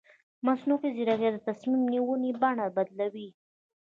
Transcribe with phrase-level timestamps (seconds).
[0.45, 3.29] مصنوعي ځیرکتیا د تصمیم نیونې بڼه بدلوي.